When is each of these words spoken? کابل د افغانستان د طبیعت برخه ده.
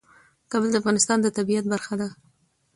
کابل 0.51 0.69
د 0.71 0.75
افغانستان 0.81 1.17
د 1.21 1.27
طبیعت 1.37 1.65
برخه 1.73 1.93
ده. 2.01 2.07